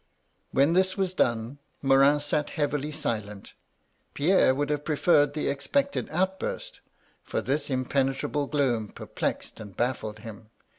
[0.51, 3.53] When this was done, Morin sat heavily silent.
[4.15, 6.81] Pierre would have preferred the expected outburst,
[7.21, 10.49] for this impene trable gloom perplexed and baflBed him.